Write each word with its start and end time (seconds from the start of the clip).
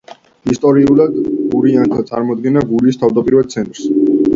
ისტორიულად 0.53 1.19
გურიანთა 1.53 2.09
წარმოადგენდა 2.11 2.67
გურიის 2.75 3.03
თავდაპირველ 3.05 3.51
ცენტრს. 3.57 3.91